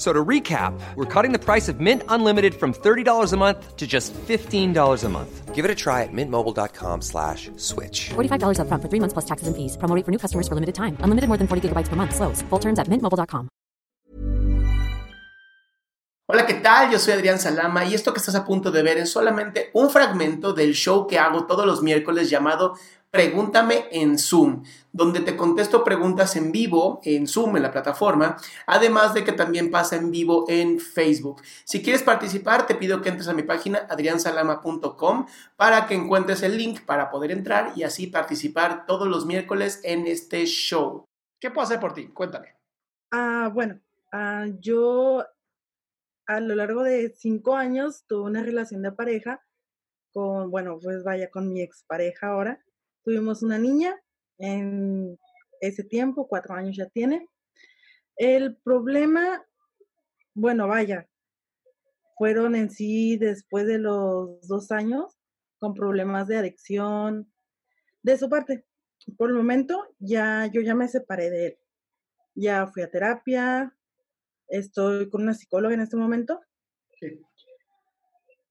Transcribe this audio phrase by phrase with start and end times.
[0.00, 3.86] So to recap, we're cutting the price of Mint Unlimited from $30 a month to
[3.86, 4.72] just $15
[5.04, 5.54] a month.
[5.54, 8.08] Give it a try at mintmobile.com slash switch.
[8.08, 9.76] $45 up front for three months plus taxes and fees.
[9.76, 10.96] Promo rate for new customers for limited time.
[11.00, 12.16] Unlimited more than 40 gigabytes per month.
[12.16, 12.40] Slows.
[12.48, 13.50] Full terms at mintmobile.com.
[16.32, 16.90] Hola, ¿qué tal?
[16.92, 19.90] Yo soy Adrián Salama y esto que estás a punto de ver es solamente un
[19.90, 22.78] fragmento del show que hago todos los miércoles llamado
[23.12, 29.14] Pregúntame en Zoom, donde te contesto preguntas en vivo en Zoom, en la plataforma, además
[29.14, 31.42] de que también pasa en vivo en Facebook.
[31.64, 36.56] Si quieres participar, te pido que entres a mi página adriansalama.com para que encuentres el
[36.56, 41.04] link para poder entrar y así participar todos los miércoles en este show.
[41.40, 42.08] ¿Qué puedo hacer por ti?
[42.08, 42.54] Cuéntame.
[43.10, 43.80] Ah, bueno,
[44.12, 45.24] ah, yo
[46.28, 49.44] a lo largo de cinco años tuve una relación de pareja
[50.12, 52.62] con, bueno, pues vaya, con mi expareja ahora.
[53.04, 53.98] Tuvimos una niña
[54.38, 55.18] en
[55.60, 57.26] ese tiempo, cuatro años ya tiene.
[58.16, 59.44] El problema,
[60.34, 61.08] bueno, vaya,
[62.18, 65.18] fueron en sí después de los dos años
[65.58, 67.32] con problemas de adicción
[68.02, 68.66] de su parte.
[69.16, 71.58] Por el momento ya yo ya me separé de él.
[72.34, 73.74] Ya fui a terapia,
[74.48, 76.40] estoy con una psicóloga en este momento.
[76.98, 77.22] Sí.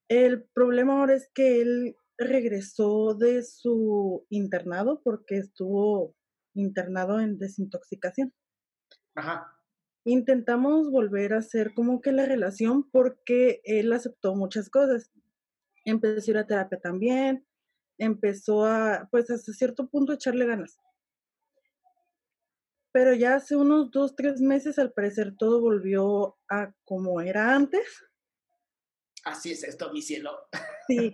[0.08, 6.16] El problema ahora es que él regresó de su internado porque estuvo
[6.54, 8.34] internado en desintoxicación.
[9.16, 9.56] Ajá.
[10.06, 15.12] Intentamos volver a hacer como que la relación porque él aceptó muchas cosas.
[15.86, 17.46] Empezó a ir a terapia también,
[17.98, 20.78] empezó a, pues hasta cierto punto, a echarle ganas.
[22.92, 27.86] Pero ya hace unos dos, tres meses, al parecer, todo volvió a como era antes.
[29.26, 30.32] Así es esto, mi cielo.
[30.88, 31.12] Sí,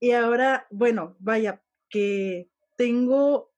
[0.00, 3.52] y ahora, bueno, vaya, que tengo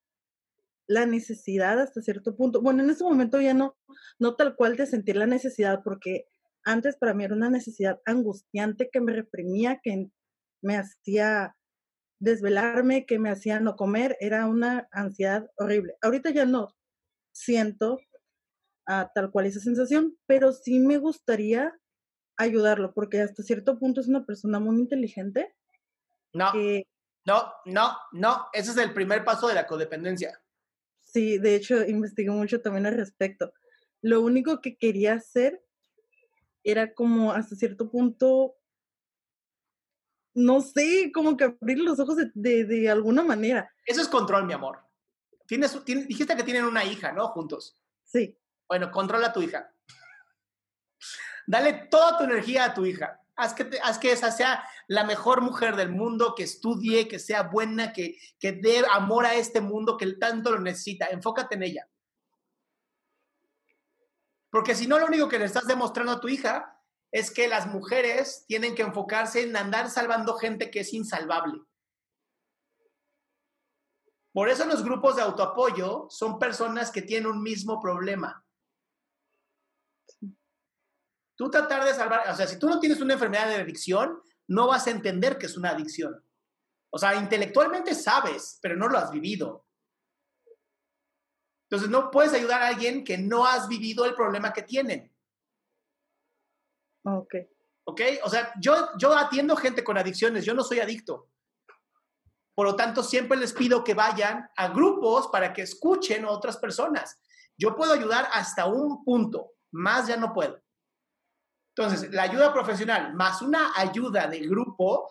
[0.86, 2.60] la necesidad hasta cierto punto.
[2.62, 3.76] Bueno, en este momento ya no,
[4.18, 6.26] no tal cual de sentir la necesidad, porque
[6.64, 10.10] antes para mí era una necesidad angustiante que me reprimía, que
[10.62, 11.56] me hacía
[12.18, 15.96] desvelarme, que me hacía no comer, era una ansiedad horrible.
[16.02, 16.76] Ahorita ya no
[17.32, 18.00] siento
[18.86, 21.78] ah, tal cual esa sensación, pero sí me gustaría
[22.36, 25.54] ayudarlo, porque hasta cierto punto es una persona muy inteligente
[26.32, 26.86] No, que
[27.26, 28.46] no, no, no.
[28.52, 30.40] Ese es el primer paso de la codependencia.
[31.02, 33.52] Sí, de hecho, investigué mucho también al respecto.
[34.00, 35.62] Lo único que quería hacer
[36.62, 38.56] era como hasta cierto punto,
[40.34, 43.72] no sé, como que abrir los ojos de, de, de alguna manera.
[43.84, 44.78] Eso es control, mi amor.
[45.46, 47.28] Tienes, tienes- dijiste que tienen una hija, ¿no?
[47.28, 47.76] Juntos.
[48.04, 48.38] Sí,
[48.68, 49.72] Bueno, controla a tu hija.
[51.46, 53.20] Dale toda tu energía a tu hija.
[53.40, 58.16] Haz que, esa sea la mejor mujer del mundo, que estudie, que sea buena, que,
[58.38, 61.06] que dé amor a este mundo que tanto lo necesita.
[61.06, 61.88] Enfócate en ella.
[64.50, 66.76] Porque si no, lo único que le estás demostrando a tu hija
[67.12, 71.60] es que las mujeres tienen que enfocarse en andar salvando gente que es insalvable.
[74.32, 78.44] Por eso los grupos de autoapoyo son personas que tienen un mismo problema.
[81.40, 84.66] Tú tratar de salvar, o sea, si tú no tienes una enfermedad de adicción, no
[84.66, 86.22] vas a entender que es una adicción.
[86.90, 89.64] O sea, intelectualmente sabes, pero no lo has vivido.
[91.64, 95.10] Entonces, no puedes ayudar a alguien que no has vivido el problema que tienen.
[97.04, 97.34] ok.
[97.84, 98.02] ¿Ok?
[98.22, 101.30] O sea, yo, yo atiendo gente con adicciones, yo no soy adicto.
[102.54, 106.58] Por lo tanto, siempre les pido que vayan a grupos para que escuchen a otras
[106.58, 107.18] personas.
[107.56, 110.60] Yo puedo ayudar hasta un punto, más ya no puedo.
[111.80, 115.08] Entonces, la ayuda profesional más una ayuda de grupo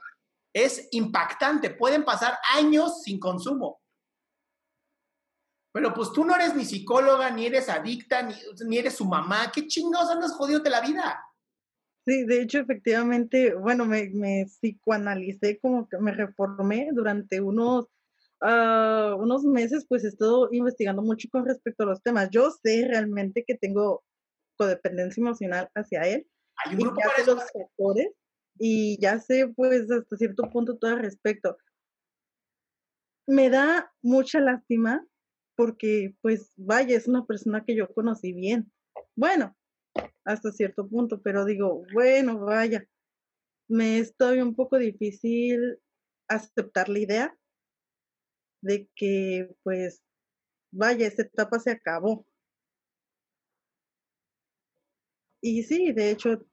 [0.53, 1.71] es impactante.
[1.71, 3.81] Pueden pasar años sin consumo.
[5.73, 8.35] Pero pues tú no eres ni psicóloga, ni eres adicta, ni,
[8.67, 9.51] ni eres su mamá.
[9.51, 11.19] ¿Qué chingados andas jodiéndote la vida?
[12.05, 17.87] Sí, de hecho, efectivamente, bueno, me, me psicoanalicé, como que me reformé durante unos,
[18.41, 22.29] ah, unos meses, pues he estado investigando mucho con respecto a los temas.
[22.29, 24.03] Yo sé realmente que tengo
[24.55, 26.27] codependencia emocional hacia él.
[26.65, 28.11] Hay un y grupo ya para los factores
[28.57, 31.57] y ya sé pues hasta cierto punto todo al respecto.
[33.27, 35.05] Me da mucha lástima
[35.55, 38.71] porque pues vaya, es una persona que yo conocí bien.
[39.15, 39.55] Bueno,
[40.23, 42.85] hasta cierto punto, pero digo, bueno, vaya,
[43.67, 45.79] me es todavía un poco difícil
[46.27, 47.37] aceptar la idea
[48.61, 50.01] de que pues
[50.71, 52.25] vaya, esa etapa se acabó.
[55.41, 56.45] Y sí, de hecho,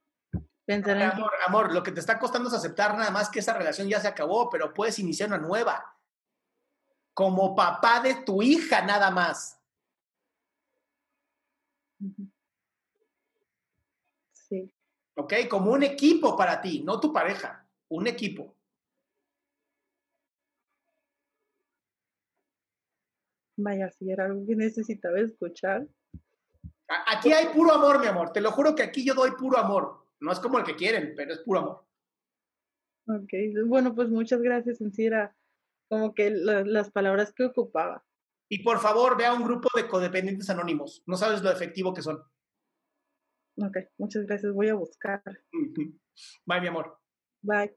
[0.65, 3.55] pensar en Amor, amor, lo que te está costando es aceptar nada más que esa
[3.55, 5.97] relación ya se acabó, pero puedes iniciar una nueva.
[7.15, 9.61] Como papá de tu hija, nada más.
[14.33, 14.71] Sí,
[15.15, 15.33] ¿Ok?
[15.49, 18.57] Como un equipo para ti, no tu pareja, un equipo.
[23.57, 25.87] vaya, si era algo que necesitaba escuchar.
[27.07, 28.33] Aquí hay puro amor, mi amor.
[28.33, 30.05] Te lo juro que aquí yo doy puro amor.
[30.21, 31.87] No es como el que quieren, pero es puro amor.
[33.09, 33.33] Ok,
[33.67, 35.37] bueno, pues muchas gracias, en sí era
[35.89, 38.05] como que la- las palabras que ocupaba.
[38.49, 41.03] Y por favor, ve a un grupo de codependientes anónimos.
[41.07, 42.21] No sabes lo efectivo que son.
[43.59, 45.23] Ok, muchas gracias, voy a buscar.
[46.45, 46.99] Bye, mi amor.
[47.43, 47.77] Bye.